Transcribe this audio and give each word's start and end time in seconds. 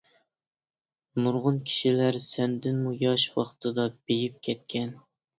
نۇرغۇن 1.25 1.59
كىشىلەر 1.71 2.17
سەندىنمۇ 2.27 2.93
ياش 3.01 3.25
ۋاقتىدا 3.35 3.85
بېيىپ 4.07 4.41
كەتكەن. 4.49 4.97